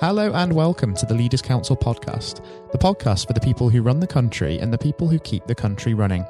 Hello 0.00 0.32
and 0.32 0.54
welcome 0.54 0.94
to 0.94 1.04
the 1.04 1.12
Leaders 1.12 1.42
Council 1.42 1.76
podcast, 1.76 2.42
the 2.72 2.78
podcast 2.78 3.26
for 3.26 3.34
the 3.34 3.40
people 3.40 3.68
who 3.68 3.82
run 3.82 4.00
the 4.00 4.06
country 4.06 4.58
and 4.58 4.72
the 4.72 4.78
people 4.78 5.08
who 5.08 5.18
keep 5.18 5.46
the 5.46 5.54
country 5.54 5.92
running. 5.92 6.24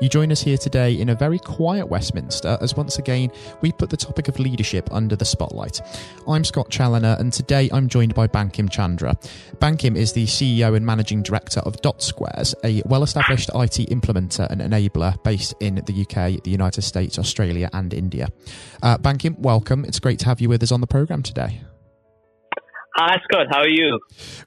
You 0.00 0.08
join 0.08 0.32
us 0.32 0.42
here 0.42 0.58
today 0.58 1.00
in 1.00 1.08
a 1.08 1.14
very 1.14 1.38
quiet 1.38 1.86
Westminster 1.86 2.58
as 2.60 2.74
once 2.74 2.98
again 2.98 3.30
we 3.60 3.70
put 3.70 3.90
the 3.90 3.96
topic 3.96 4.26
of 4.26 4.40
leadership 4.40 4.88
under 4.90 5.14
the 5.14 5.24
spotlight. 5.24 5.80
I'm 6.26 6.42
Scott 6.42 6.68
Challoner 6.68 7.16
and 7.20 7.32
today 7.32 7.70
I'm 7.72 7.88
joined 7.88 8.12
by 8.12 8.26
Bankim 8.26 8.68
Chandra. 8.68 9.16
Bankim 9.58 9.96
is 9.96 10.12
the 10.12 10.26
CEO 10.26 10.74
and 10.74 10.84
managing 10.84 11.22
director 11.22 11.60
of 11.60 11.80
Dotsquares, 11.80 12.56
a 12.64 12.82
well 12.86 13.04
established 13.04 13.50
IT 13.54 13.88
implementer 13.88 14.50
and 14.50 14.60
enabler 14.60 15.22
based 15.22 15.54
in 15.60 15.76
the 15.76 16.02
UK, 16.02 16.42
the 16.42 16.50
United 16.50 16.82
States, 16.82 17.20
Australia, 17.20 17.70
and 17.72 17.94
India. 17.94 18.30
Uh, 18.82 18.98
Bankim, 18.98 19.38
welcome. 19.38 19.84
It's 19.84 20.00
great 20.00 20.18
to 20.18 20.24
have 20.24 20.40
you 20.40 20.48
with 20.48 20.64
us 20.64 20.72
on 20.72 20.80
the 20.80 20.88
programme 20.88 21.22
today. 21.22 21.60
Hi, 22.94 23.18
Scott. 23.24 23.46
How 23.50 23.60
are 23.60 23.68
you? 23.68 24.00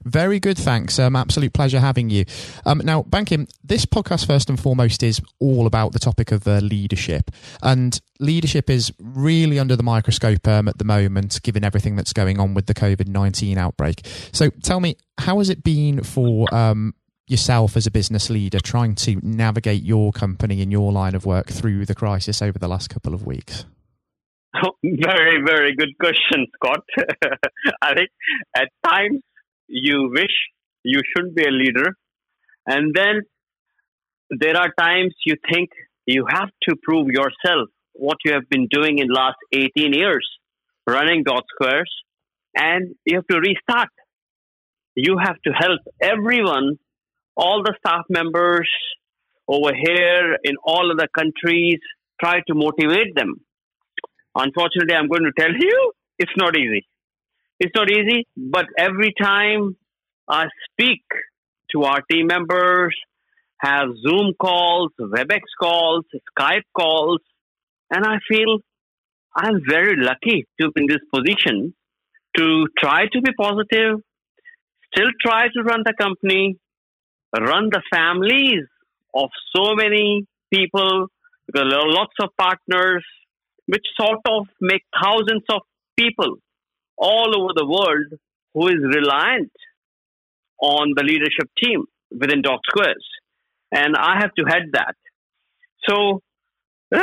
Very 0.04 0.38
good, 0.38 0.56
thanks. 0.56 1.00
Um, 1.00 1.16
absolute 1.16 1.52
pleasure 1.52 1.80
having 1.80 2.10
you. 2.10 2.24
Um, 2.64 2.80
now, 2.84 3.02
Bankim, 3.02 3.50
this 3.64 3.84
podcast, 3.84 4.26
first 4.26 4.48
and 4.48 4.58
foremost, 4.58 5.02
is 5.02 5.20
all 5.40 5.66
about 5.66 5.92
the 5.92 5.98
topic 5.98 6.30
of 6.30 6.46
uh, 6.46 6.58
leadership. 6.58 7.32
And 7.60 8.00
leadership 8.20 8.70
is 8.70 8.92
really 9.00 9.58
under 9.58 9.74
the 9.74 9.82
microscope 9.82 10.46
um, 10.46 10.68
at 10.68 10.78
the 10.78 10.84
moment, 10.84 11.42
given 11.42 11.64
everything 11.64 11.96
that's 11.96 12.12
going 12.12 12.38
on 12.38 12.54
with 12.54 12.66
the 12.66 12.74
COVID 12.74 13.08
19 13.08 13.58
outbreak. 13.58 14.06
So 14.32 14.50
tell 14.62 14.78
me, 14.78 14.96
how 15.18 15.38
has 15.38 15.50
it 15.50 15.64
been 15.64 16.04
for 16.04 16.52
um, 16.54 16.94
yourself 17.26 17.76
as 17.76 17.86
a 17.86 17.90
business 17.90 18.30
leader 18.30 18.60
trying 18.60 18.94
to 18.94 19.18
navigate 19.22 19.82
your 19.82 20.12
company 20.12 20.62
and 20.62 20.70
your 20.70 20.92
line 20.92 21.16
of 21.16 21.26
work 21.26 21.48
through 21.48 21.84
the 21.84 21.94
crisis 21.96 22.40
over 22.40 22.60
the 22.60 22.68
last 22.68 22.90
couple 22.90 23.12
of 23.12 23.26
weeks? 23.26 23.64
very, 24.82 25.42
very 25.44 25.74
good 25.74 25.96
question, 25.98 26.46
Scott. 26.56 26.84
I 27.82 27.94
think 27.94 28.10
at 28.56 28.68
times 28.84 29.20
you 29.66 30.10
wish 30.12 30.34
you 30.82 31.00
should 31.16 31.34
be 31.34 31.44
a 31.44 31.50
leader, 31.50 31.96
and 32.66 32.94
then 32.94 33.22
there 34.30 34.56
are 34.56 34.72
times 34.78 35.14
you 35.24 35.34
think 35.52 35.70
you 36.06 36.26
have 36.28 36.50
to 36.68 36.76
prove 36.82 37.08
yourself 37.08 37.68
what 37.92 38.18
you 38.24 38.32
have 38.32 38.48
been 38.50 38.68
doing 38.70 38.98
in 38.98 39.08
last 39.08 39.36
18 39.52 39.92
years, 39.92 40.28
running 40.86 41.24
dot 41.24 41.44
squares, 41.54 41.92
and 42.56 42.94
you 43.04 43.16
have 43.16 43.26
to 43.28 43.40
restart. 43.40 43.88
You 44.94 45.18
have 45.18 45.36
to 45.44 45.50
help 45.52 45.80
everyone, 46.00 46.78
all 47.36 47.62
the 47.62 47.74
staff 47.78 48.04
members 48.08 48.70
over 49.48 49.72
here 49.74 50.38
in 50.42 50.54
all 50.64 50.90
of 50.90 50.98
the 50.98 51.08
countries, 51.16 51.78
try 52.20 52.40
to 52.46 52.54
motivate 52.54 53.14
them 53.14 53.40
Unfortunately, 54.38 54.94
I'm 54.94 55.08
going 55.08 55.24
to 55.24 55.32
tell 55.38 55.52
you 55.52 55.92
it's 56.18 56.32
not 56.36 56.56
easy. 56.56 56.86
It's 57.58 57.72
not 57.74 57.90
easy, 57.90 58.26
but 58.36 58.66
every 58.78 59.14
time 59.18 59.76
I 60.28 60.44
speak 60.70 61.02
to 61.72 61.84
our 61.84 62.02
team 62.10 62.26
members, 62.26 62.94
have 63.58 63.88
Zoom 64.06 64.34
calls, 64.38 64.92
WebEx 65.00 65.40
calls, 65.58 66.04
Skype 66.38 66.68
calls, 66.76 67.20
and 67.90 68.04
I 68.04 68.16
feel 68.28 68.58
I'm 69.34 69.62
very 69.66 69.96
lucky 69.96 70.46
to 70.60 70.70
be 70.72 70.82
in 70.82 70.86
this 70.86 71.00
position 71.14 71.74
to 72.36 72.66
try 72.78 73.06
to 73.10 73.20
be 73.22 73.32
positive, 73.32 74.00
still 74.92 75.10
try 75.22 75.46
to 75.48 75.62
run 75.62 75.80
the 75.84 75.94
company, 75.98 76.58
run 77.34 77.70
the 77.70 77.82
families 77.90 78.64
of 79.14 79.30
so 79.54 79.74
many 79.74 80.26
people, 80.52 81.06
because 81.46 81.70
there 81.70 81.80
are 81.80 81.90
lots 81.90 82.12
of 82.20 82.28
partners, 82.38 83.04
which 83.66 83.84
sort 84.00 84.20
of 84.26 84.46
make 84.60 84.82
thousands 85.02 85.42
of 85.50 85.62
people 85.98 86.36
all 86.96 87.32
over 87.36 87.52
the 87.54 87.66
world 87.66 88.20
who 88.54 88.68
is 88.68 88.94
reliant 88.94 89.52
on 90.62 90.92
the 90.96 91.02
leadership 91.02 91.50
team 91.62 91.84
within 92.10 92.42
Dotsquares. 92.42 93.06
And 93.72 93.96
I 93.96 94.18
have 94.20 94.32
to 94.38 94.44
head 94.48 94.70
that. 94.72 94.94
So, 95.88 96.20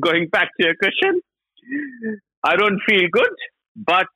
going 0.00 0.28
back 0.30 0.50
to 0.60 0.66
your 0.66 0.74
question, 0.76 1.20
I 2.44 2.56
don't 2.56 2.80
feel 2.88 3.08
good, 3.10 3.34
but 3.74 4.06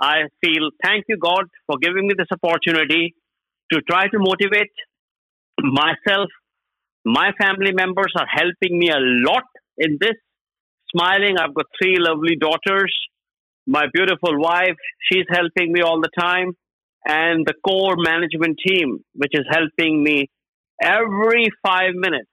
I 0.00 0.22
feel 0.42 0.70
thank 0.82 1.04
you, 1.08 1.18
God, 1.18 1.44
for 1.66 1.76
giving 1.78 2.06
me 2.06 2.14
this 2.16 2.28
opportunity 2.32 3.14
to 3.72 3.80
try 3.82 4.04
to 4.06 4.18
motivate 4.18 4.72
myself. 5.60 6.30
My 7.04 7.32
family 7.40 7.72
members 7.72 8.12
are 8.16 8.26
helping 8.30 8.78
me 8.78 8.90
a 8.90 8.98
lot 8.98 9.44
in 9.76 9.98
this 10.00 10.16
smiling. 10.94 11.36
I've 11.38 11.54
got 11.54 11.66
three 11.80 11.96
lovely 11.98 12.36
daughters. 12.36 12.94
My 13.66 13.86
beautiful 13.92 14.38
wife, 14.38 14.76
she's 15.00 15.26
helping 15.28 15.72
me 15.72 15.82
all 15.82 16.00
the 16.00 16.10
time. 16.18 16.52
And 17.06 17.46
the 17.46 17.54
core 17.66 17.96
management 17.96 18.58
team, 18.66 18.98
which 19.14 19.32
is 19.32 19.44
helping 19.50 20.02
me 20.02 20.28
every 20.82 21.46
five 21.66 21.94
minutes, 21.94 22.28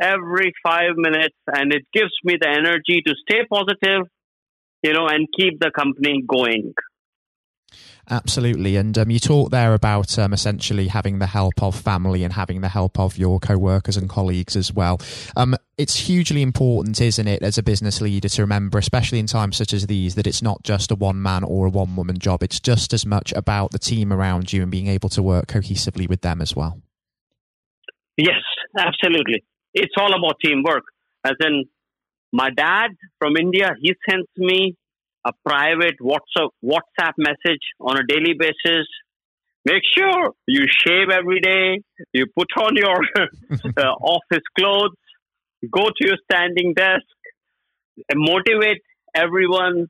every 0.00 0.52
five 0.66 0.96
minutes. 0.96 1.36
And 1.46 1.72
it 1.72 1.82
gives 1.92 2.12
me 2.24 2.36
the 2.40 2.48
energy 2.48 3.02
to 3.06 3.14
stay 3.28 3.42
positive, 3.50 4.06
you 4.82 4.92
know, 4.92 5.06
and 5.06 5.26
keep 5.38 5.60
the 5.60 5.70
company 5.70 6.22
going. 6.26 6.72
Absolutely. 8.10 8.76
And 8.76 8.98
um, 8.98 9.10
you 9.10 9.18
talked 9.18 9.50
there 9.50 9.72
about 9.72 10.18
um, 10.18 10.34
essentially 10.34 10.88
having 10.88 11.20
the 11.20 11.26
help 11.26 11.62
of 11.62 11.74
family 11.74 12.22
and 12.22 12.34
having 12.34 12.60
the 12.60 12.68
help 12.68 12.98
of 12.98 13.16
your 13.16 13.40
co 13.40 13.56
workers 13.56 13.96
and 13.96 14.08
colleagues 14.08 14.56
as 14.56 14.72
well. 14.72 15.00
Um, 15.36 15.56
it's 15.78 15.96
hugely 15.96 16.42
important, 16.42 17.00
isn't 17.00 17.26
it, 17.26 17.42
as 17.42 17.56
a 17.56 17.62
business 17.62 18.00
leader 18.00 18.28
to 18.28 18.42
remember, 18.42 18.78
especially 18.78 19.18
in 19.18 19.26
times 19.26 19.56
such 19.56 19.72
as 19.72 19.86
these, 19.86 20.16
that 20.16 20.26
it's 20.26 20.42
not 20.42 20.62
just 20.62 20.90
a 20.90 20.94
one 20.94 21.22
man 21.22 21.44
or 21.44 21.66
a 21.66 21.70
one 21.70 21.96
woman 21.96 22.18
job. 22.18 22.42
It's 22.42 22.60
just 22.60 22.92
as 22.92 23.06
much 23.06 23.32
about 23.32 23.70
the 23.70 23.78
team 23.78 24.12
around 24.12 24.52
you 24.52 24.62
and 24.62 24.70
being 24.70 24.86
able 24.86 25.08
to 25.10 25.22
work 25.22 25.46
cohesively 25.46 26.08
with 26.08 26.20
them 26.20 26.42
as 26.42 26.54
well. 26.54 26.80
Yes, 28.16 28.42
absolutely. 28.78 29.44
It's 29.72 29.94
all 29.98 30.14
about 30.14 30.36
teamwork. 30.44 30.84
As 31.24 31.34
in, 31.40 31.64
my 32.32 32.50
dad 32.50 32.90
from 33.18 33.36
India, 33.36 33.74
he 33.80 33.94
sends 34.08 34.28
me 34.36 34.76
a 35.24 35.32
private 35.44 35.96
WhatsApp, 36.00 36.50
WhatsApp 36.62 37.12
message 37.18 37.62
on 37.80 37.98
a 37.98 38.06
daily 38.06 38.34
basis. 38.38 38.86
Make 39.64 39.82
sure 39.96 40.32
you 40.46 40.66
shave 40.68 41.08
every 41.10 41.40
day. 41.40 41.80
You 42.12 42.26
put 42.36 42.48
on 42.58 42.76
your 42.76 43.00
uh, 43.76 43.80
office 43.80 44.44
clothes. 44.58 44.96
Go 45.70 45.86
to 45.86 46.06
your 46.06 46.16
standing 46.30 46.74
desk. 46.74 47.06
motivate 48.14 48.82
everyone. 49.14 49.86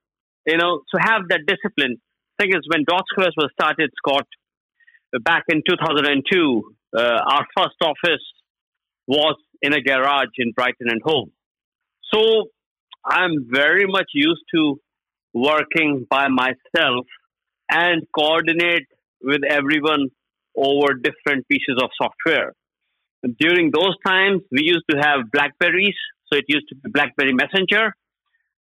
You 0.47 0.59
know, 0.59 0.83
to 0.95 1.01
have 1.01 1.23
that 1.31 1.41
discipline. 1.47 1.97
The 2.39 2.45
thing 2.45 2.51
is, 2.55 2.67
when 2.69 2.85
Dotsquares 2.85 3.33
was 3.37 3.51
started, 3.59 3.91
Scott, 3.97 4.27
back 5.23 5.45
in 5.49 5.63
2002, 5.69 6.75
uh, 6.97 7.01
our 7.01 7.47
first 7.57 7.77
office 7.83 8.23
was 9.07 9.37
in 9.63 9.73
a 9.73 9.81
garage 9.81 10.35
in 10.39 10.53
Brighton 10.53 10.89
and 10.91 11.01
Hove. 11.05 11.29
So 12.13 12.51
I'm 13.05 13.47
very 13.51 13.87
much 13.87 14.11
used 14.15 14.43
to 14.55 14.81
working 15.35 16.07
by 16.09 16.29
myself 16.29 17.07
and 17.71 18.03
coordinate 18.17 18.87
with 19.21 19.43
everyone 19.49 20.09
over 20.57 20.95
different 20.95 21.47
pieces 21.49 21.77
of 21.83 21.91
software. 22.01 22.53
During 23.41 23.71
those 23.75 23.97
times, 24.07 24.43
we 24.53 24.61
used 24.63 24.85
to 24.91 24.97
have 24.99 25.33
Blackberries, 25.33 25.97
so 26.27 26.39
it 26.39 26.45
used 26.47 26.69
to 26.69 26.77
be 26.77 26.91
Blackberry 26.91 27.33
Messenger, 27.33 27.95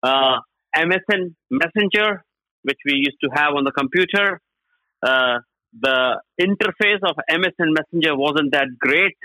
uh, 0.03 0.38
MSN 0.75 1.34
Messenger, 1.50 2.24
which 2.63 2.78
we 2.86 2.96
used 2.96 3.18
to 3.24 3.30
have 3.34 3.56
on 3.56 3.63
the 3.63 3.72
computer. 3.72 4.40
Uh, 5.01 5.40
the 5.80 6.19
interface 6.40 7.00
of 7.03 7.16
MSN 7.31 7.74
Messenger 7.74 8.16
wasn't 8.18 8.51
that 8.51 8.68
great 8.80 9.18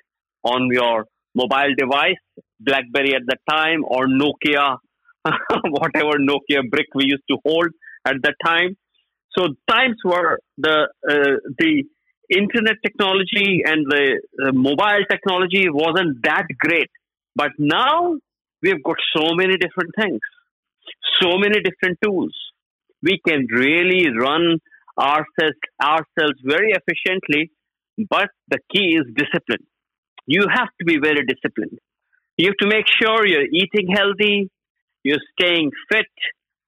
on 0.44 0.69
your 0.71 1.06
mobile 1.34 1.75
device, 1.76 2.22
BlackBerry 2.61 3.15
at 3.15 3.22
the 3.26 3.37
time, 3.50 3.84
or 3.84 4.06
Nokia 4.06 4.78
whatever 5.65 6.19
Nokia 6.19 6.69
brick 6.71 6.89
we 6.95 7.05
used 7.07 7.25
to 7.31 7.39
hold 7.45 7.69
at 8.05 8.17
that 8.23 8.35
time. 8.44 8.76
So 9.37 9.49
times 9.69 9.97
were 10.05 10.38
the 10.59 10.88
uh, 11.09 11.37
the 11.59 11.85
internet 12.31 12.76
technology 12.85 13.62
and 13.65 13.85
the 13.91 14.21
uh, 14.43 14.53
mobile 14.53 15.05
technology 15.11 15.67
wasn't 15.69 16.23
that 16.23 16.47
great, 16.59 16.91
but 17.35 17.50
now 17.59 18.17
we've 18.62 18.82
got 18.82 18.97
so 19.17 19.35
many 19.35 19.56
different 19.56 19.93
things, 19.99 20.21
so 21.21 21.37
many 21.37 21.61
different 21.61 21.99
tools. 22.03 22.35
We 23.03 23.21
can 23.26 23.47
really 23.50 24.09
run 24.17 24.59
ourselves 24.99 25.59
ourselves 25.82 26.38
very 26.44 26.73
efficiently, 26.73 27.50
but 28.09 28.29
the 28.49 28.59
key 28.73 28.97
is 29.00 29.06
discipline. 29.15 29.67
You 30.26 30.47
have 30.50 30.69
to 30.79 30.85
be 30.85 30.99
very 30.99 31.26
disciplined. 31.26 31.79
You 32.37 32.47
have 32.47 32.56
to 32.62 32.69
make 32.69 32.87
sure 33.00 33.26
you're 33.26 33.50
eating 33.53 33.94
healthy, 33.94 34.50
you're 35.05 35.23
staying 35.39 35.71
fit. 35.93 36.11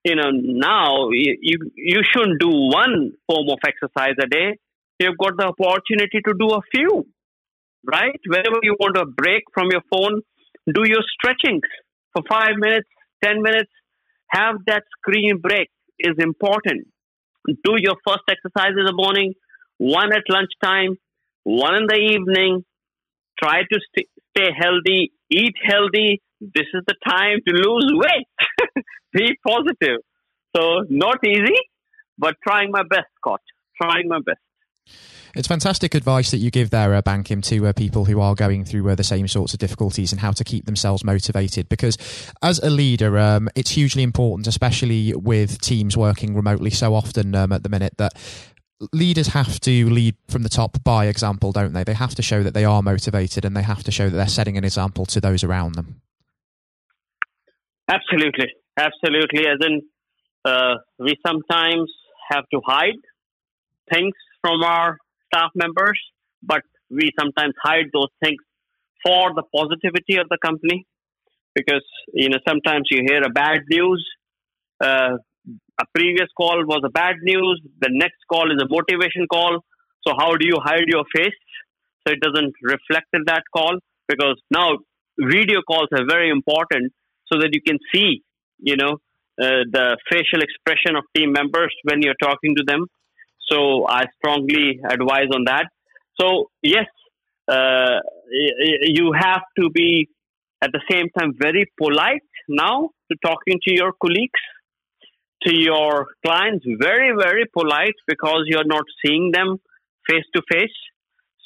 You 0.05 0.15
know, 0.15 0.29
now 0.31 1.09
you, 1.11 1.71
you, 1.75 2.01
shouldn't 2.13 2.39
do 2.39 2.49
one 2.49 3.11
form 3.27 3.49
of 3.49 3.57
exercise 3.67 4.15
a 4.23 4.27
day. 4.27 4.57
You've 4.99 5.17
got 5.17 5.35
the 5.37 5.47
opportunity 5.47 6.21
to 6.25 6.33
do 6.39 6.47
a 6.47 6.61
few, 6.71 7.05
right? 7.85 8.19
Whenever 8.25 8.59
you 8.63 8.75
want 8.79 8.95
a 8.95 9.05
break 9.05 9.43
from 9.53 9.67
your 9.71 9.81
phone, 9.91 10.21
do 10.73 10.83
your 10.87 11.03
stretching 11.17 11.59
for 12.13 12.23
five 12.29 12.55
minutes, 12.57 12.87
10 13.23 13.41
minutes. 13.41 13.71
Have 14.29 14.55
that 14.67 14.83
screen 14.99 15.39
break 15.41 15.69
is 15.99 16.15
important. 16.19 16.87
do 17.63 17.75
your 17.77 17.95
first 18.05 18.23
exercise 18.29 18.73
in 18.77 18.85
the 18.85 18.93
morning, 18.93 19.33
one 19.77 20.11
at 20.13 20.23
lunchtime, 20.29 20.97
one 21.43 21.75
in 21.75 21.87
the 21.87 21.95
evening. 21.95 22.63
Try 23.41 23.61
to 23.61 23.79
st- 23.89 24.09
stay 24.35 24.49
healthy, 24.53 25.11
eat 25.29 25.55
healthy. 25.63 26.21
This 26.39 26.67
is 26.73 26.83
the 26.87 26.95
time 27.07 27.39
to 27.47 27.53
lose 27.53 27.91
weight. 27.93 28.83
Be 29.13 29.37
positive. 29.45 30.01
So, 30.55 30.85
not 30.89 31.17
easy, 31.25 31.57
but 32.17 32.35
trying 32.45 32.71
my 32.71 32.83
best, 32.89 33.07
Scott. 33.17 33.41
Trying 33.81 34.07
my 34.07 34.19
best. 34.25 34.39
It's 35.35 35.47
fantastic 35.47 35.93
advice 35.93 36.31
that 36.31 36.37
you 36.37 36.49
give 36.49 36.71
there, 36.71 36.95
uh, 36.95 37.01
Bankim, 37.01 37.43
to 37.43 37.67
uh, 37.67 37.73
people 37.73 38.05
who 38.05 38.19
are 38.19 38.33
going 38.33 38.65
through 38.65 38.89
uh, 38.89 38.95
the 38.95 39.03
same 39.03 39.27
sorts 39.27 39.53
of 39.53 39.59
difficulties 39.59 40.11
and 40.11 40.19
how 40.19 40.31
to 40.31 40.43
keep 40.43 40.65
themselves 40.65 41.03
motivated. 41.03 41.69
Because 41.69 41.97
as 42.41 42.57
a 42.59 42.71
leader, 42.71 43.19
um, 43.19 43.47
it's 43.55 43.71
hugely 43.71 44.01
important, 44.01 44.47
especially 44.47 45.13
with 45.13 45.61
teams 45.61 45.95
working 45.95 46.33
remotely 46.33 46.71
so 46.71 46.95
often 46.95 47.35
um, 47.35 47.51
at 47.51 47.61
the 47.61 47.69
minute, 47.69 47.93
that 47.97 48.13
leaders 48.93 49.27
have 49.27 49.59
to 49.61 49.89
lead 49.89 50.15
from 50.27 50.43
the 50.43 50.49
top 50.49 50.83
by 50.83 51.05
example, 51.07 51.51
don't 51.51 51.73
they? 51.73 51.83
They 51.83 51.93
have 51.93 52.15
to 52.15 52.21
show 52.21 52.43
that 52.43 52.53
they 52.53 52.65
are 52.65 52.81
motivated 52.81 53.45
and 53.45 53.55
they 53.55 53.63
have 53.63 53.83
to 53.83 53.91
show 53.91 54.09
that 54.09 54.15
they're 54.15 54.27
setting 54.27 54.57
an 54.57 54.63
example 54.63 55.05
to 55.07 55.19
those 55.19 55.43
around 55.43 55.75
them. 55.75 56.01
Absolutely. 57.89 58.47
Absolutely. 58.77 59.47
As 59.47 59.57
in, 59.65 59.81
uh, 60.45 60.75
we 60.99 61.15
sometimes 61.25 61.91
have 62.29 62.43
to 62.53 62.61
hide 62.65 62.99
things 63.91 64.13
from 64.41 64.61
our 64.63 64.97
staff 65.33 65.51
members, 65.55 65.99
but 66.43 66.61
we 66.89 67.11
sometimes 67.19 67.53
hide 67.61 67.85
those 67.93 68.11
things 68.23 68.37
for 69.03 69.33
the 69.33 69.43
positivity 69.55 70.17
of 70.17 70.27
the 70.29 70.37
company 70.43 70.85
because 71.55 71.83
you 72.13 72.29
know 72.29 72.37
sometimes 72.47 72.87
you 72.91 73.01
hear 73.07 73.21
a 73.23 73.29
bad 73.29 73.61
news 73.69 74.05
uh, 74.81 75.17
a 75.79 75.85
previous 75.93 76.27
call 76.35 76.65
was 76.65 76.81
a 76.85 76.89
bad 76.89 77.15
news. 77.21 77.61
The 77.81 77.89
next 77.91 78.19
call 78.31 78.51
is 78.51 78.61
a 78.61 78.67
motivation 78.69 79.27
call. 79.31 79.59
So 80.05 80.13
how 80.17 80.35
do 80.35 80.45
you 80.45 80.57
hide 80.63 80.87
your 80.87 81.03
face? 81.15 81.35
So 82.05 82.13
it 82.13 82.19
doesn't 82.21 82.53
reflect 82.61 83.07
in 83.13 83.23
that 83.27 83.43
call 83.53 83.77
because 84.07 84.41
now 84.49 84.77
video 85.19 85.61
calls 85.67 85.89
are 85.91 86.05
very 86.07 86.29
important 86.29 86.93
so 87.31 87.39
that 87.39 87.49
you 87.51 87.61
can 87.61 87.77
see 87.93 88.23
you 88.59 88.75
know 88.75 88.93
uh, 89.41 89.63
the 89.71 89.97
facial 90.09 90.41
expression 90.41 90.95
of 90.95 91.03
team 91.15 91.31
members 91.31 91.73
when 91.83 92.01
you're 92.01 92.21
talking 92.21 92.55
to 92.55 92.63
them. 92.65 92.87
So 93.49 93.87
I 93.87 94.05
strongly 94.17 94.79
advise 94.83 95.29
on 95.33 95.43
that. 95.45 95.67
So 96.19 96.49
yes, 96.63 96.87
uh, 97.47 97.99
you 98.29 99.13
have 99.13 99.41
to 99.59 99.69
be 99.69 100.09
at 100.61 100.71
the 100.71 100.81
same 100.89 101.07
time 101.17 101.33
very 101.37 101.71
polite 101.79 102.23
now 102.49 102.89
to 103.11 103.17
talking 103.23 103.59
to 103.67 103.73
your 103.73 103.93
colleagues, 104.01 104.41
to 105.43 105.53
your 105.53 106.07
clients, 106.25 106.65
very 106.79 107.15
very 107.15 107.45
polite 107.45 107.95
because 108.07 108.43
you're 108.45 108.65
not 108.65 108.83
seeing 109.05 109.31
them 109.31 109.59
face 110.09 110.25
to 110.35 110.41
face. 110.51 110.77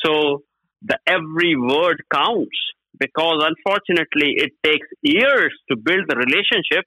So 0.04 0.44
the 0.82 0.98
every 1.06 1.56
word 1.56 2.04
counts 2.14 2.58
because 3.00 3.44
unfortunately 3.44 4.36
it 4.38 4.52
takes 4.64 4.88
years 5.02 5.54
to 5.70 5.76
build 5.76 6.06
the 6.08 6.16
relationship 6.16 6.86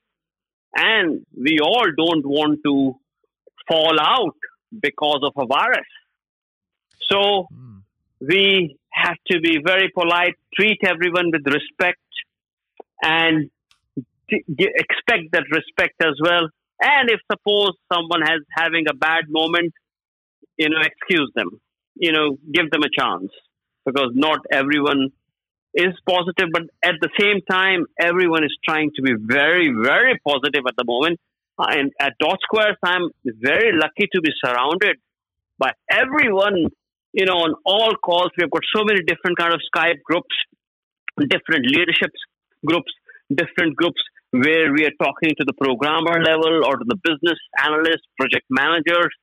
and 0.77 1.25
we 1.37 1.59
all 1.61 1.87
don't 1.97 2.27
want 2.27 2.61
to 2.65 2.97
fall 3.69 3.97
out 4.00 4.37
because 4.81 5.21
of 5.23 5.33
a 5.37 5.47
virus. 5.47 5.87
So 7.11 7.47
mm. 7.53 7.83
we 8.21 8.77
have 8.91 9.17
to 9.31 9.41
be 9.41 9.59
very 9.65 9.91
polite, 9.91 10.35
treat 10.55 10.79
everyone 10.85 11.31
with 11.33 11.47
respect, 11.47 12.00
and 13.03 13.50
expect 14.29 15.33
that 15.33 15.45
respect 15.50 15.95
as 16.03 16.15
well. 16.21 16.49
And 16.85 17.11
if 17.11 17.21
suppose 17.33 17.73
someone 17.93 18.21
has 18.23 18.41
having 18.51 18.85
a 18.91 18.95
bad 18.95 19.25
moment, 19.29 19.73
you 20.59 20.69
know, 20.69 20.81
excuse 20.83 21.31
them. 21.35 21.49
You 21.97 22.13
know, 22.13 22.37
give 22.53 22.71
them 22.71 22.83
a 22.83 22.91
chance 22.97 23.31
because 23.87 24.11
not 24.15 24.41
everyone 24.53 25.11
is 25.75 25.95
positive, 26.09 26.49
but 26.53 26.63
at 26.85 26.95
the 27.01 27.09
same 27.19 27.41
time, 27.51 27.87
everyone 27.99 28.45
is 28.45 28.57
trying 28.65 28.91
to 28.97 29.03
be 29.03 29.13
very, 29.19 29.73
very 29.73 30.21
positive 30.25 30.63
at 30.69 30.75
the 30.77 30.85
moment 30.85 31.19
and 31.59 31.93
at 32.01 32.15
Dotsquares, 32.21 32.77
I'm 32.83 33.11
very 33.25 33.73
lucky 33.79 34.09
to 34.13 34.21
be 34.21 34.31
surrounded 34.45 34.97
by 35.59 35.73
everyone. 35.91 36.67
You 37.13 37.27
know, 37.27 37.35
on 37.35 37.55
all 37.65 37.95
calls, 38.05 38.31
we've 38.37 38.51
got 38.51 38.63
so 38.75 38.83
many 38.85 39.01
different 39.03 39.39
kind 39.39 39.55
of 39.55 39.61
Skype 39.75 40.03
groups, 40.05 40.35
different 41.17 41.67
leadership 41.67 42.11
groups, 42.67 42.93
different 43.33 43.77
groups 43.77 44.03
where 44.43 44.73
we 44.73 44.85
are 44.85 44.97
talking 44.99 45.31
to 45.39 45.45
the 45.47 45.53
programmer 45.55 46.23
level 46.23 46.65
or 46.67 46.77
to 46.77 46.85
the 46.87 46.99
business 47.03 47.39
analyst, 47.59 48.03
project 48.19 48.47
managers. 48.51 49.15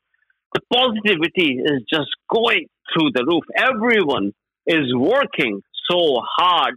The 0.54 0.62
positivity 0.72 1.60
is 1.64 1.84
just 1.90 2.10
going 2.34 2.68
through 2.94 3.12
the 3.14 3.26
roof. 3.26 3.44
Everyone 3.56 4.32
is 4.68 4.94
working 4.96 5.62
so 5.90 6.22
hard 6.38 6.76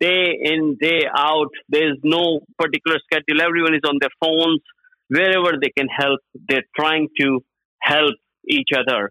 day 0.00 0.36
in, 0.42 0.76
day 0.80 1.04
out. 1.16 1.48
There's 1.68 1.98
no 2.02 2.40
particular 2.58 2.98
schedule. 3.04 3.40
Everyone 3.42 3.74
is 3.74 3.82
on 3.86 3.98
their 4.00 4.12
phones 4.22 4.60
wherever 5.08 5.52
they 5.60 5.70
can 5.76 5.88
help, 5.88 6.20
they're 6.48 6.68
trying 6.78 7.08
to 7.20 7.40
help 7.80 8.14
each 8.48 8.68
other. 8.76 9.10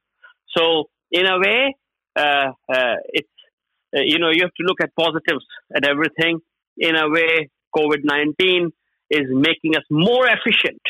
So, 0.55 0.85
in 1.11 1.25
a 1.25 1.39
way, 1.39 1.75
uh, 2.15 2.51
uh, 2.71 2.95
it's 3.09 3.27
uh, 3.95 4.01
you 4.01 4.19
know 4.19 4.29
you 4.31 4.41
have 4.41 4.53
to 4.57 4.63
look 4.63 4.81
at 4.81 4.91
positives 4.95 5.45
at 5.75 5.85
everything. 5.85 6.39
In 6.77 6.95
a 6.95 7.09
way, 7.09 7.49
COVID 7.77 8.03
nineteen 8.03 8.71
is 9.09 9.25
making 9.29 9.75
us 9.75 9.83
more 9.89 10.25
efficient, 10.27 10.81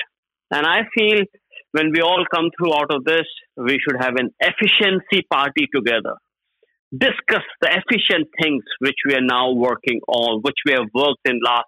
and 0.51 0.66
I 0.66 0.81
feel 0.95 1.24
when 1.72 1.92
we 1.94 2.01
all 2.01 2.24
come 2.34 2.50
through 2.57 2.74
out 2.74 2.92
of 2.92 3.04
this, 3.04 3.28
we 3.56 3.78
should 3.84 4.01
have 4.01 4.16
an 4.16 4.30
efficiency 4.39 5.25
party 5.31 5.68
together. 5.74 6.16
Discuss 6.92 7.44
the 7.62 7.69
efficient 7.69 8.30
things 8.42 8.63
which 8.80 8.95
we 9.06 9.13
are 9.13 9.22
now 9.22 9.51
working 9.51 10.00
on, 10.07 10.42
which 10.42 10.56
we 10.66 10.72
have 10.72 10.88
worked 10.94 11.25
in 11.25 11.39
last 11.44 11.68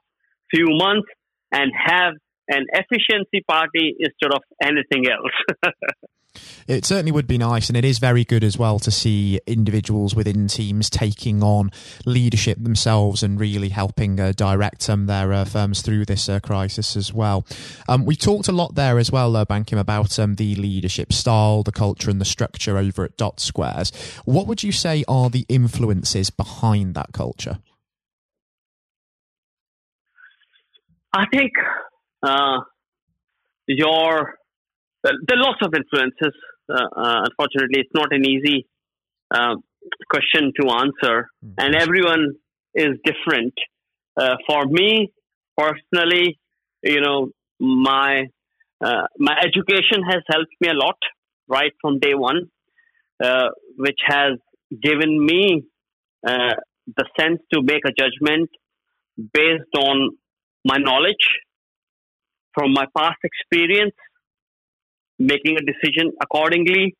few 0.53 0.65
months, 0.69 1.09
and 1.51 1.71
have 1.75 2.13
an 2.47 2.65
efficiency 2.73 3.43
party 3.47 3.95
instead 3.99 4.33
of 4.33 4.41
anything 4.61 5.05
else. 5.07 5.73
it 6.67 6.85
certainly 6.85 7.11
would 7.11 7.27
be 7.27 7.37
nice, 7.37 7.67
and 7.69 7.77
it 7.77 7.83
is 7.83 7.97
very 7.97 8.23
good 8.23 8.43
as 8.43 8.57
well 8.57 8.79
to 8.79 8.91
see 8.91 9.39
individuals 9.47 10.15
within 10.15 10.47
teams 10.47 10.89
taking 10.89 11.41
on 11.43 11.71
leadership 12.05 12.57
themselves 12.61 13.23
and 13.23 13.39
really 13.39 13.69
helping 13.69 14.19
uh, 14.19 14.33
direct 14.35 14.87
um, 14.89 15.07
their 15.07 15.33
uh, 15.33 15.45
firms 15.45 15.81
through 15.81 16.05
this 16.05 16.29
uh, 16.29 16.39
crisis 16.39 16.95
as 16.95 17.11
well. 17.11 17.45
Um, 17.87 18.05
we 18.05 18.15
talked 18.15 18.47
a 18.47 18.51
lot 18.51 18.75
there 18.75 18.99
as 18.99 19.11
well, 19.11 19.35
uh, 19.35 19.45
Bankim, 19.45 19.79
about 19.79 20.19
um, 20.19 20.35
the 20.35 20.55
leadership 20.55 21.11
style, 21.11 21.63
the 21.63 21.71
culture, 21.71 22.09
and 22.11 22.21
the 22.21 22.25
structure 22.25 22.77
over 22.77 23.03
at 23.03 23.17
Dotsquares. 23.17 23.91
What 24.25 24.47
would 24.47 24.61
you 24.61 24.71
say 24.71 25.03
are 25.07 25.29
the 25.29 25.45
influences 25.49 26.29
behind 26.29 26.93
that 26.95 27.13
culture? 27.13 27.59
I 31.11 31.25
think 31.33 31.53
uh, 32.21 32.59
your 35.03 35.13
there 35.27 35.37
are 35.37 35.41
lots 35.41 35.59
of 35.61 35.73
influences. 35.73 36.33
Uh, 36.69 36.75
uh, 36.95 37.23
unfortunately, 37.25 37.81
it's 37.81 37.89
not 37.93 38.13
an 38.13 38.25
easy 38.25 38.67
uh, 39.31 39.55
question 40.09 40.51
to 40.59 40.69
answer, 40.69 41.27
mm-hmm. 41.43 41.53
and 41.57 41.75
everyone 41.75 42.35
is 42.75 42.97
different. 43.03 43.53
Uh, 44.19 44.35
for 44.47 44.65
me 44.65 45.11
personally, 45.57 46.39
you 46.83 47.01
know, 47.01 47.29
my 47.59 48.25
uh, 48.83 49.07
my 49.17 49.35
education 49.39 50.03
has 50.09 50.21
helped 50.29 50.53
me 50.61 50.69
a 50.69 50.73
lot 50.73 50.97
right 51.47 51.73
from 51.81 51.99
day 51.99 52.13
one, 52.13 52.49
which 53.77 53.99
has 54.05 54.33
given 54.81 55.25
me 55.25 55.63
the 56.23 57.05
sense 57.19 57.39
to 57.53 57.61
make 57.61 57.81
a 57.85 57.91
judgment 57.91 58.49
based 59.33 59.75
on 59.77 60.11
my 60.65 60.77
knowledge 60.77 61.27
from 62.53 62.73
my 62.73 62.85
past 62.97 63.17
experience, 63.23 63.95
making 65.19 65.57
a 65.57 65.65
decision 65.65 66.11
accordingly. 66.21 66.95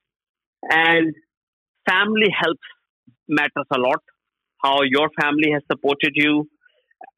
And 0.70 1.16
family 1.88 2.28
helps 2.38 2.62
matters 3.28 3.68
a 3.74 3.80
lot. 3.80 4.02
How 4.64 4.82
your 4.84 5.10
family 5.20 5.52
has 5.54 5.64
supported 5.72 6.12
you, 6.16 6.50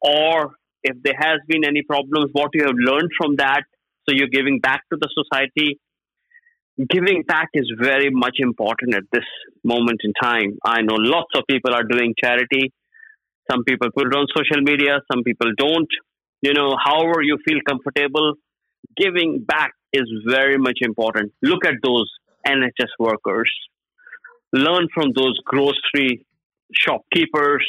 or 0.01 0.51
if 0.84 0.96
there 1.03 1.15
has 1.17 1.39
been 1.48 1.65
any 1.65 1.81
problems, 1.81 2.29
what 2.34 2.51
you 2.53 2.65
have 2.65 2.75
learned 2.77 3.10
from 3.17 3.38
that. 3.38 3.63
So 4.08 4.15
you're 4.15 4.27
giving 4.27 4.60
back 4.60 4.81
to 4.91 4.98
the 5.00 5.10
society. 5.10 5.79
Giving 6.89 7.24
back 7.27 7.50
is 7.53 7.72
very 7.79 8.10
much 8.12 8.36
important 8.39 8.96
at 8.96 9.03
this 9.12 9.25
moment 9.63 10.01
in 10.03 10.13
time. 10.22 10.58
I 10.63 10.81
know 10.81 10.96
lots 10.98 11.29
of 11.36 11.43
people 11.50 11.74
are 11.74 11.84
doing 11.84 12.13
charity. 12.24 12.72
Some 13.50 13.63
people 13.63 13.89
put 13.96 14.08
it 14.08 14.15
on 14.15 14.27
social 14.36 14.62
media, 14.63 15.00
some 15.12 15.24
people 15.24 15.51
don't 15.58 15.89
you 16.41 16.53
know, 16.53 16.75
however 16.84 17.22
you 17.22 17.38
feel 17.48 17.60
comfortable, 17.67 18.34
giving 18.98 19.44
back 19.46 19.72
is 19.94 20.10
very 20.26 20.58
much 20.58 20.80
important. 20.82 21.34
Look 21.42 21.66
at 21.66 21.76
those 21.84 22.10
NHS 22.48 22.92
workers. 23.00 23.52
Learn 24.54 24.88
from 24.94 25.12
those 25.16 25.40
grocery 25.46 26.26
shopkeepers 26.74 27.66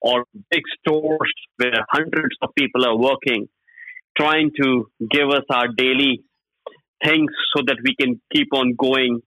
or 0.00 0.24
big 0.50 0.62
stores 0.78 1.32
where 1.56 1.84
hundreds 1.90 2.36
of 2.42 2.50
people 2.56 2.84
are 2.84 2.96
working, 2.96 3.48
trying 4.16 4.50
to 4.60 4.86
give 5.10 5.28
us 5.30 5.44
our 5.50 5.68
daily 5.68 6.22
things 7.04 7.30
so 7.54 7.62
that 7.66 7.78
we 7.84 7.94
can 7.96 8.20
keep 8.32 8.48
on 8.52 8.74
going. 8.74 9.20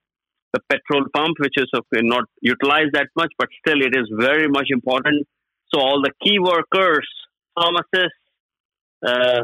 The 0.53 0.62
petrol 0.70 1.06
pump, 1.13 1.38
which 1.39 1.56
is 1.58 1.70
not 1.94 2.24
utilized 2.41 2.94
that 2.94 3.08
much, 3.15 3.32
but 3.38 3.50
still 3.60 3.82
it 3.82 3.96
is 3.96 4.08
very 4.17 4.48
much 4.48 4.67
important. 4.70 5.27
So 5.74 5.82
all 5.82 6.01
the 6.01 6.12
key 6.24 6.39
workers, 6.39 7.08
pharmacists, 7.53 8.24
uh, 9.06 9.44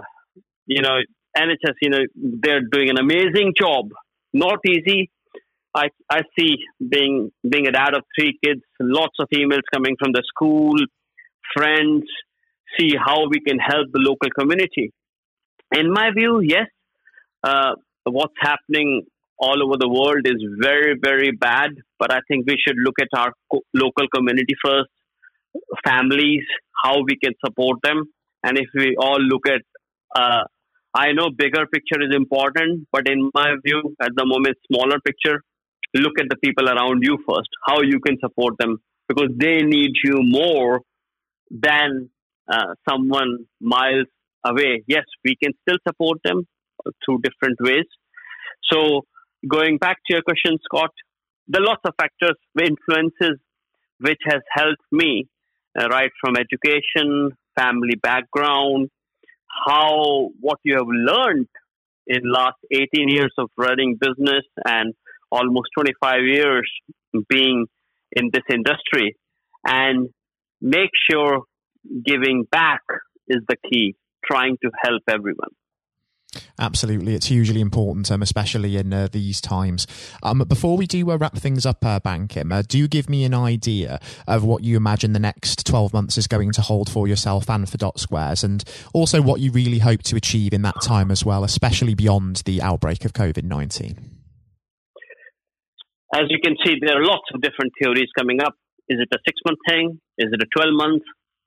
you 0.66 0.82
know, 0.82 0.98
NHS, 1.38 1.76
you 1.82 1.90
know, 1.90 2.04
they're 2.16 2.62
doing 2.62 2.90
an 2.90 2.98
amazing 3.00 3.54
job. 3.60 3.90
Not 4.34 4.60
easy. 4.68 5.10
I, 5.76 5.88
I 6.10 6.22
see 6.38 6.58
being 6.88 7.32
being 7.50 7.68
a 7.68 7.72
dad 7.72 7.96
of 7.96 8.04
three 8.18 8.38
kids, 8.44 8.62
lots 8.80 9.16
of 9.20 9.28
emails 9.34 9.64
coming 9.74 9.96
from 10.00 10.12
the 10.12 10.22
school, 10.28 10.76
friends, 11.56 12.04
see 12.78 12.92
how 12.96 13.28
we 13.28 13.40
can 13.40 13.58
help 13.58 13.88
the 13.92 14.00
local 14.00 14.30
community. 14.38 14.92
In 15.72 15.92
my 15.92 16.10
view, 16.16 16.42
yes, 16.42 16.68
uh, 17.44 17.72
what's 18.04 18.36
happening 18.40 19.04
all 19.40 19.64
over 19.64 19.78
the 19.80 19.90
world 19.90 20.26
is 20.26 20.42
very, 20.62 20.96
very 21.02 21.32
bad. 21.32 21.72
But 22.00 22.14
I 22.14 22.20
think 22.28 22.46
we 22.48 22.58
should 22.66 22.78
look 22.78 22.96
at 23.02 23.08
our 23.18 23.34
co- 23.52 23.64
local 23.74 24.08
community 24.14 24.56
first, 24.64 24.90
families, 25.86 26.44
how 26.84 26.98
we 27.02 27.18
can 27.24 27.34
support 27.46 27.80
them. 27.84 28.04
And 28.44 28.58
if 28.58 28.70
we 28.76 28.96
all 29.00 29.20
look 29.20 29.48
at, 29.48 29.62
uh, 30.16 30.44
I 30.94 31.12
know 31.12 31.30
bigger 31.36 31.66
picture 31.66 32.02
is 32.02 32.16
important, 32.16 32.88
but 32.92 33.08
in 33.08 33.32
my 33.34 33.56
view, 33.66 33.96
at 34.02 34.12
the 34.16 34.26
moment, 34.26 34.58
smaller 34.72 35.00
picture, 35.04 35.42
look 35.96 36.14
at 36.20 36.28
the 36.30 36.38
people 36.38 36.70
around 36.70 37.02
you 37.02 37.18
first, 37.28 37.50
how 37.66 37.82
you 37.82 38.00
can 38.00 38.18
support 38.20 38.56
them 38.60 38.78
because 39.08 39.30
they 39.38 39.62
need 39.62 39.92
you 40.04 40.20
more 40.22 40.82
than 41.50 42.10
uh, 42.52 42.74
someone 42.88 43.46
miles 43.60 44.08
away. 44.46 44.84
Yes, 44.88 45.06
we 45.24 45.36
can 45.42 45.54
still 45.62 45.78
support 45.88 46.20
them 46.24 46.48
through 47.06 47.22
different 47.22 47.58
ways. 47.60 47.86
So, 48.72 49.02
going 49.48 49.78
back 49.78 49.98
to 50.08 50.14
your 50.14 50.22
question, 50.22 50.58
Scott, 50.64 50.92
are 51.56 51.62
lots 51.62 51.82
of 51.86 51.94
factors, 52.00 52.38
influences, 52.60 53.40
which 54.00 54.20
has 54.26 54.42
helped 54.52 54.84
me, 54.92 55.28
uh, 55.78 55.88
right 55.90 56.12
from 56.22 56.36
education, 56.38 57.32
family 57.58 57.96
background, 58.02 58.90
how 59.66 60.30
what 60.40 60.60
you 60.64 60.76
have 60.76 60.88
learned 60.88 61.48
in 62.08 62.22
last 62.30 62.58
18 62.72 62.88
years 63.10 63.34
of 63.38 63.50
running 63.58 63.98
business 64.00 64.44
and 64.66 64.94
almost 65.32 65.70
25 65.78 66.22
years 66.26 66.70
being 67.30 67.66
in 68.12 68.30
this 68.32 68.44
industry 68.52 69.16
and 69.66 70.10
make 70.62 70.92
sure 71.10 71.44
giving 72.06 72.46
back 72.52 72.82
is 73.28 73.40
the 73.48 73.56
key, 73.70 73.96
trying 74.26 74.58
to 74.64 74.70
help 74.84 75.02
everyone. 75.10 75.50
Absolutely, 76.60 77.16
it's 77.16 77.28
hugely 77.28 77.62
important, 77.62 78.12
um, 78.12 78.22
especially 78.22 78.78
in 78.78 78.94
uh, 78.94 79.08
these 79.12 79.42
times. 79.42 79.86
Um, 80.24 80.40
before 80.40 80.78
we 80.78 80.88
do 80.88 81.12
uh, 81.12 81.18
wrap 81.18 81.36
things 81.36 81.66
up, 81.66 81.86
uh, 81.86 82.00
Bankim, 82.00 82.52
uh, 82.52 82.64
do 82.68 82.88
give 82.88 83.10
me 83.10 83.24
an 83.24 83.34
idea 83.34 84.00
of 84.28 84.44
what 84.44 84.64
you 84.64 84.78
imagine 84.78 85.14
the 85.14 85.20
next 85.20 85.66
12 85.66 85.94
months 85.94 86.18
is 86.18 86.28
going 86.28 86.52
to 86.54 86.62
hold 86.62 86.90
for 86.90 87.08
yourself 87.08 87.50
and 87.50 87.70
for 87.70 87.78
Dotsquares, 87.78 88.44
and 88.44 88.64
also 88.94 89.22
what 89.22 89.40
you 89.40 89.52
really 89.52 89.80
hope 89.80 90.04
to 90.04 90.16
achieve 90.16 90.54
in 90.54 90.62
that 90.64 90.82
time 90.82 91.12
as 91.12 91.26
well, 91.26 91.44
especially 91.44 91.94
beyond 91.94 92.38
the 92.46 92.62
outbreak 92.62 93.06
of 93.06 93.14
COVID 93.14 93.44
19? 93.44 94.14
As 96.16 96.24
you 96.30 96.38
can 96.44 96.56
see, 96.64 96.76
there 96.80 97.02
are 97.02 97.04
lots 97.04 97.26
of 97.34 97.42
different 97.42 97.74
theories 97.82 98.10
coming 98.18 98.40
up. 98.42 98.54
Is 98.88 99.00
it 99.00 99.10
a 99.12 99.18
six 99.26 99.40
month 99.46 99.60
thing? 99.68 100.00
Is 100.18 100.30
it 100.32 100.42
a 100.42 100.46
12 100.56 100.74
month? 100.74 101.02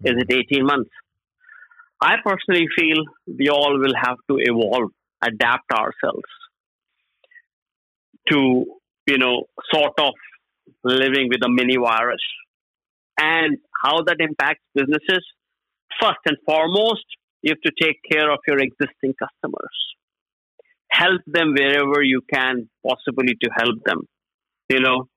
Is 0.05 0.14
it 0.16 0.33
18 0.33 0.66
months? 0.66 0.90
I 2.00 2.17
personally 2.25 2.67
feel 2.79 2.97
we 3.26 3.49
all 3.49 3.79
will 3.79 3.95
have 3.95 4.17
to 4.31 4.37
evolve, 4.38 4.91
adapt 5.23 5.71
ourselves 5.73 6.31
to, 8.29 8.67
you 9.07 9.19
know, 9.19 9.45
sort 9.73 9.93
of 9.99 10.12
living 10.85 11.29
with 11.31 11.41
a 11.45 11.49
mini 11.49 11.76
virus. 11.76 12.21
And 13.19 13.59
how 13.83 14.03
that 14.03 14.17
impacts 14.21 14.62
businesses, 14.75 15.25
first 16.00 16.19
and 16.26 16.37
foremost, 16.45 17.05
you 17.43 17.53
have 17.55 17.61
to 17.62 17.73
take 17.81 17.97
care 18.11 18.31
of 18.31 18.41
your 18.47 18.59
existing 18.59 19.15
customers. 19.19 19.76
Help 20.91 21.23
them 21.26 21.55
wherever 21.57 22.03
you 22.03 22.21
can 22.33 22.69
possibly 22.87 23.35
to 23.43 23.50
help 23.57 23.76
them. 23.87 24.03
You 24.69 24.81
know, 24.81 25.09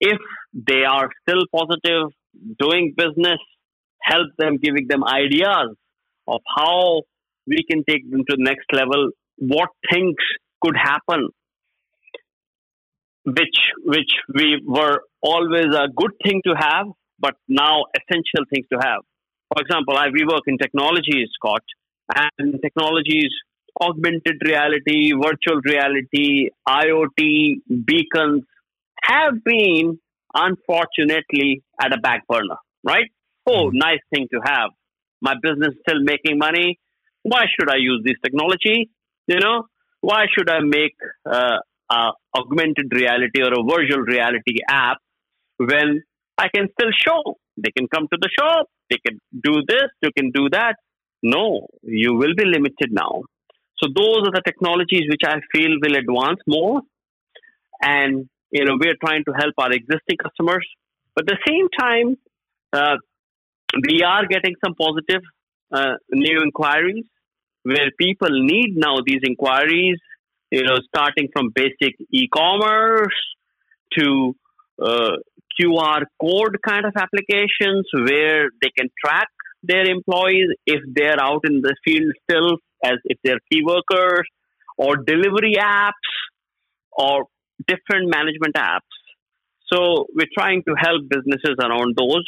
if 0.00 0.18
they 0.54 0.84
are 0.84 1.10
still 1.22 1.44
positive, 1.54 2.12
doing 2.58 2.94
business, 2.96 3.40
help 4.02 4.28
them, 4.38 4.56
giving 4.62 4.86
them 4.88 5.04
ideas 5.04 5.76
of 6.28 6.40
how 6.56 7.02
we 7.46 7.64
can 7.68 7.82
take 7.88 8.08
them 8.10 8.20
to 8.28 8.36
the 8.36 8.44
next 8.44 8.66
level, 8.72 9.10
what 9.38 9.70
things 9.90 10.16
could 10.62 10.76
happen, 10.76 11.28
which 13.24 13.58
which 13.84 14.12
we 14.34 14.60
were 14.66 15.00
always 15.22 15.74
a 15.74 15.88
good 15.94 16.12
thing 16.24 16.42
to 16.44 16.54
have, 16.56 16.86
but 17.18 17.34
now 17.48 17.84
essential 17.96 18.44
things 18.52 18.66
to 18.72 18.78
have. 18.78 19.00
For 19.52 19.62
example, 19.62 19.96
I 19.96 20.08
we 20.12 20.24
work 20.24 20.42
in 20.46 20.58
technology, 20.58 21.24
Scott, 21.34 21.62
and 22.38 22.60
technologies 22.62 23.32
augmented 23.80 24.36
reality, 24.44 25.12
virtual 25.12 25.60
reality, 25.64 26.50
IoT, 26.68 27.60
beacons 27.86 28.44
have 29.02 29.42
been 29.44 29.98
unfortunately 30.34 31.62
at 31.80 31.94
a 31.94 32.00
back 32.00 32.26
burner, 32.28 32.56
right? 32.82 33.06
Oh, 33.46 33.66
mm-hmm. 33.66 33.78
nice 33.78 34.00
thing 34.12 34.26
to 34.32 34.40
have. 34.44 34.70
My 35.20 35.34
business 35.42 35.74
is 35.74 35.80
still 35.86 36.02
making 36.02 36.38
money. 36.38 36.78
Why 37.22 37.44
should 37.58 37.70
I 37.70 37.76
use 37.76 38.02
this 38.04 38.16
technology? 38.24 38.90
You 39.26 39.40
know, 39.40 39.66
why 40.00 40.26
should 40.32 40.48
I 40.48 40.60
make 40.60 40.96
uh, 41.26 41.58
a 41.90 42.10
augmented 42.36 42.92
reality 42.92 43.42
or 43.42 43.52
a 43.52 43.62
virtual 43.62 44.00
reality 44.00 44.58
app 44.68 44.98
when 45.56 46.02
I 46.36 46.48
can 46.54 46.68
still 46.78 46.92
show? 47.06 47.36
They 47.56 47.70
can 47.76 47.88
come 47.88 48.06
to 48.12 48.18
the 48.20 48.30
shop. 48.38 48.66
They 48.90 48.98
can 49.04 49.18
do 49.32 49.62
this. 49.66 49.88
They 50.00 50.12
can 50.12 50.30
do 50.30 50.48
that. 50.50 50.76
No, 51.22 51.66
you 51.82 52.14
will 52.14 52.34
be 52.36 52.44
limited 52.44 52.90
now. 52.92 53.22
So 53.82 53.88
those 53.94 54.28
are 54.28 54.32
the 54.32 54.42
technologies 54.44 55.04
which 55.10 55.22
I 55.26 55.36
feel 55.52 55.70
will 55.82 55.96
advance 55.96 56.40
more. 56.46 56.82
And 57.82 58.28
you 58.50 58.64
know, 58.64 58.76
we're 58.80 58.96
trying 59.04 59.24
to 59.24 59.32
help 59.32 59.54
our 59.58 59.72
existing 59.72 60.16
customers, 60.22 60.66
but 61.14 61.30
at 61.30 61.36
the 61.36 61.38
same 61.46 61.68
time, 61.78 62.16
uh, 62.72 62.96
we 63.86 64.02
are 64.02 64.26
getting 64.26 64.54
some 64.64 64.74
positive 64.74 65.22
uh, 65.72 65.94
new 66.10 66.40
inquiries 66.42 67.04
where 67.62 67.90
people 67.98 68.30
need 68.30 68.74
now 68.76 68.96
these 69.04 69.20
inquiries, 69.22 69.98
you 70.50 70.62
know, 70.62 70.76
starting 70.88 71.28
from 71.32 71.50
basic 71.54 71.94
e-commerce 72.12 73.18
to 73.98 74.34
uh, 74.82 75.16
QR 75.60 76.04
code 76.20 76.56
kind 76.66 76.86
of 76.86 76.92
applications 76.96 77.86
where 77.92 78.48
they 78.62 78.70
can 78.76 78.88
track 79.04 79.28
their 79.62 79.84
employees 79.90 80.48
if 80.66 80.80
they're 80.94 81.20
out 81.20 81.40
in 81.44 81.60
the 81.60 81.74
field 81.84 82.12
still 82.22 82.58
as 82.84 82.96
if 83.04 83.18
they're 83.24 83.40
key 83.50 83.62
workers 83.64 84.26
or 84.76 84.96
delivery 84.96 85.56
apps 85.58 86.08
or 86.92 87.24
different 87.66 88.08
management 88.08 88.54
apps. 88.54 88.94
So 89.70 90.06
we're 90.14 90.32
trying 90.32 90.62
to 90.68 90.74
help 90.78 91.02
businesses 91.10 91.56
around 91.60 91.96
those. 91.98 92.24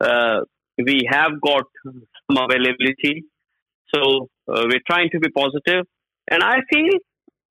Uh, 0.00 0.40
we 0.78 1.08
have 1.10 1.40
got 1.40 1.64
some 1.84 2.36
availability. 2.36 3.24
So 3.94 4.28
uh, 4.48 4.64
we're 4.66 4.86
trying 4.86 5.10
to 5.12 5.18
be 5.18 5.30
positive. 5.30 5.86
And 6.30 6.42
I 6.42 6.56
feel 6.72 6.98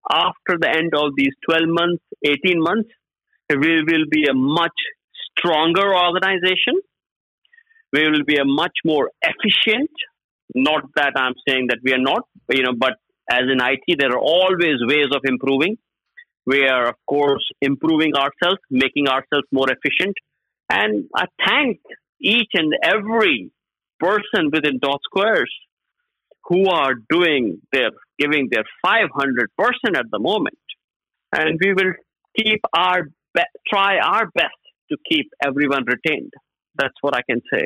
after 0.09 0.57
the 0.59 0.69
end 0.69 0.93
of 0.95 1.11
these 1.17 1.33
12 1.49 1.63
months, 1.67 2.03
18 2.23 2.61
months, 2.61 2.89
we 3.49 3.83
will 3.83 4.05
be 4.09 4.25
a 4.29 4.33
much 4.33 4.77
stronger 5.37 5.95
organization. 5.95 6.79
We 7.91 8.03
will 8.09 8.23
be 8.25 8.37
a 8.37 8.45
much 8.45 8.77
more 8.85 9.09
efficient. 9.21 9.89
Not 10.55 10.83
that 10.95 11.13
I'm 11.15 11.33
saying 11.47 11.67
that 11.69 11.79
we 11.83 11.93
are 11.93 11.99
not, 11.99 12.23
you 12.49 12.63
know, 12.63 12.73
but 12.77 12.93
as 13.29 13.41
in 13.51 13.59
IT, 13.61 13.99
there 13.99 14.11
are 14.11 14.19
always 14.19 14.77
ways 14.87 15.07
of 15.13 15.21
improving. 15.25 15.77
We 16.45 16.65
are, 16.67 16.87
of 16.87 16.95
course, 17.07 17.45
improving 17.61 18.13
ourselves, 18.15 18.61
making 18.69 19.07
ourselves 19.07 19.47
more 19.51 19.67
efficient. 19.69 20.15
And 20.69 21.05
I 21.15 21.25
thank 21.45 21.79
each 22.19 22.51
and 22.53 22.73
every 22.83 23.51
person 23.99 24.49
within 24.51 24.79
Dotsquares 24.79 25.51
who 26.45 26.69
are 26.69 26.93
doing 27.09 27.61
their 27.71 27.91
giving 28.17 28.49
their 28.51 28.63
500% 28.85 29.07
at 29.95 30.05
the 30.11 30.19
moment. 30.19 30.57
And 31.31 31.59
we 31.63 31.73
will 31.73 31.93
keep 32.37 32.61
our 32.73 33.03
be- 33.33 33.41
try 33.69 33.99
our 33.99 34.27
best 34.33 34.61
to 34.89 34.97
keep 35.09 35.29
everyone 35.45 35.83
retained. 35.85 36.31
That's 36.75 36.95
what 37.01 37.15
I 37.15 37.21
can 37.29 37.41
say. 37.51 37.65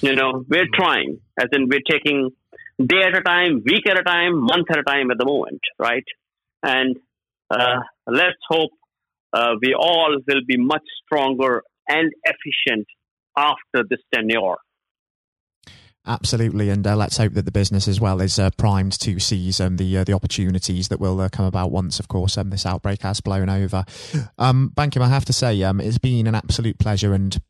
You 0.00 0.14
know, 0.14 0.44
we're 0.48 0.68
trying, 0.74 1.20
as 1.40 1.48
in 1.52 1.68
we're 1.68 1.88
taking 1.88 2.30
day 2.84 3.02
at 3.06 3.16
a 3.16 3.22
time, 3.22 3.62
week 3.64 3.88
at 3.88 3.98
a 3.98 4.02
time, 4.02 4.40
month 4.40 4.66
at 4.70 4.78
a 4.78 4.82
time 4.82 5.10
at 5.10 5.18
the 5.18 5.24
moment, 5.24 5.60
right? 5.78 6.04
And 6.62 6.96
uh, 7.50 7.80
let's 8.06 8.42
hope 8.48 8.70
uh, 9.32 9.54
we 9.62 9.74
all 9.74 10.16
will 10.26 10.42
be 10.46 10.56
much 10.56 10.82
stronger 11.04 11.62
and 11.88 12.12
efficient 12.24 12.86
after 13.36 13.84
this 13.88 14.00
tenure. 14.12 14.56
Absolutely, 16.06 16.68
and 16.68 16.86
uh, 16.86 16.94
let's 16.94 17.16
hope 17.16 17.32
that 17.32 17.46
the 17.46 17.50
business 17.50 17.88
as 17.88 17.98
well 17.98 18.20
is 18.20 18.38
uh, 18.38 18.50
primed 18.58 18.92
to 19.00 19.18
seize 19.18 19.58
um, 19.58 19.78
the 19.78 19.96
uh, 19.96 20.04
the 20.04 20.12
opportunities 20.12 20.88
that 20.88 21.00
will 21.00 21.18
uh, 21.18 21.30
come 21.30 21.46
about 21.46 21.70
once, 21.70 21.98
of 21.98 22.08
course, 22.08 22.36
um, 22.36 22.50
this 22.50 22.66
outbreak 22.66 23.00
has 23.00 23.22
blown 23.22 23.48
over. 23.48 23.86
Um, 24.36 24.70
Bankim, 24.74 25.00
I 25.00 25.08
have 25.08 25.24
to 25.24 25.32
say, 25.32 25.62
um, 25.62 25.80
it's 25.80 25.96
been 25.96 26.26
an 26.26 26.34
absolute 26.34 26.78
pleasure 26.78 27.14
and 27.14 27.40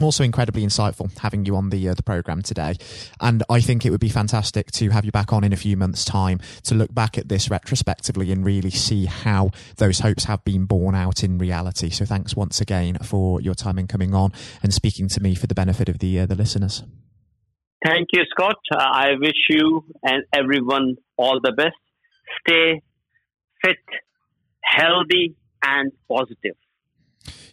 also 0.00 0.24
incredibly 0.24 0.64
insightful 0.64 1.16
having 1.18 1.44
you 1.44 1.56
on 1.56 1.70
the 1.70 1.88
uh, 1.88 1.94
the 1.94 2.02
program 2.02 2.42
today 2.42 2.74
and 3.20 3.42
i 3.50 3.60
think 3.60 3.84
it 3.84 3.90
would 3.90 4.00
be 4.00 4.08
fantastic 4.08 4.70
to 4.70 4.88
have 4.90 5.04
you 5.04 5.10
back 5.10 5.32
on 5.32 5.44
in 5.44 5.52
a 5.52 5.56
few 5.56 5.76
months 5.76 6.04
time 6.04 6.38
to 6.62 6.74
look 6.74 6.94
back 6.94 7.18
at 7.18 7.28
this 7.28 7.50
retrospectively 7.50 8.30
and 8.30 8.44
really 8.44 8.70
see 8.70 9.06
how 9.06 9.50
those 9.76 9.98
hopes 9.98 10.24
have 10.24 10.42
been 10.44 10.64
borne 10.64 10.94
out 10.94 11.22
in 11.24 11.38
reality 11.38 11.90
so 11.90 12.04
thanks 12.04 12.36
once 12.36 12.60
again 12.60 12.96
for 13.02 13.40
your 13.40 13.54
time 13.54 13.78
in 13.78 13.86
coming 13.86 14.14
on 14.14 14.32
and 14.62 14.72
speaking 14.72 15.08
to 15.08 15.20
me 15.20 15.34
for 15.34 15.46
the 15.46 15.54
benefit 15.54 15.88
of 15.88 15.98
the 15.98 16.20
uh, 16.20 16.26
the 16.26 16.34
listeners 16.34 16.82
Thank 17.84 18.08
you, 18.12 18.24
Scott. 18.30 18.56
Uh, 18.70 18.76
I 18.78 19.12
wish 19.18 19.48
you 19.48 19.84
and 20.02 20.24
everyone 20.34 20.96
all 21.16 21.40
the 21.42 21.52
best. 21.52 21.76
Stay 22.46 22.82
fit, 23.64 23.78
healthy, 24.62 25.34
and 25.62 25.90
positive. 26.06 26.56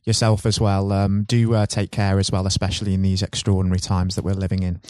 Yourself 0.03 0.45
as 0.45 0.59
well. 0.59 0.91
Um, 0.91 1.23
do 1.23 1.53
uh, 1.53 1.65
take 1.65 1.91
care 1.91 2.17
as 2.19 2.31
well, 2.31 2.47
especially 2.47 2.93
in 2.93 3.01
these 3.01 3.21
extraordinary 3.21 3.79
times 3.79 4.15
that 4.15 4.23
we're 4.23 4.33
living 4.33 4.63
in. 4.63 4.81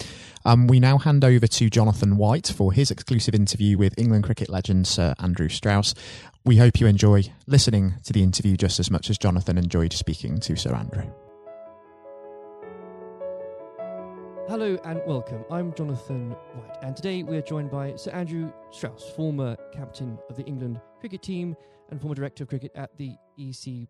Um, 0.45 0.67
we 0.67 0.79
now 0.79 0.97
hand 0.97 1.25
over 1.25 1.47
to 1.47 1.69
Jonathan 1.69 2.17
White 2.17 2.47
for 2.47 2.71
his 2.71 2.91
exclusive 2.91 3.33
interview 3.33 3.77
with 3.77 3.97
England 3.97 4.25
cricket 4.25 4.49
legend 4.49 4.87
Sir 4.87 5.15
Andrew 5.19 5.49
Strauss. 5.49 5.93
We 6.45 6.57
hope 6.57 6.79
you 6.79 6.87
enjoy 6.87 7.23
listening 7.47 7.95
to 8.03 8.13
the 8.13 8.23
interview 8.23 8.55
just 8.55 8.79
as 8.79 8.91
much 8.91 9.09
as 9.09 9.17
Jonathan 9.17 9.57
enjoyed 9.57 9.93
speaking 9.93 10.39
to 10.41 10.55
Sir 10.55 10.73
Andrew. 10.73 11.11
Hello 14.47 14.79
and 14.85 15.01
welcome. 15.05 15.43
I'm 15.51 15.73
Jonathan 15.73 16.31
White, 16.53 16.77
and 16.81 16.95
today 16.95 17.21
we 17.21 17.35
are 17.35 17.41
joined 17.41 17.69
by 17.69 17.97
Sir 17.97 18.11
Andrew 18.11 18.49
Strauss, 18.71 19.11
former 19.13 19.57
captain 19.73 20.17
of 20.29 20.37
the 20.37 20.43
England 20.43 20.79
cricket 21.01 21.21
team 21.21 21.53
and 21.89 21.99
former 21.99 22.15
director 22.15 22.45
of 22.45 22.49
cricket 22.49 22.71
at 22.73 22.95
the 22.97 23.11
ECB. 23.37 23.89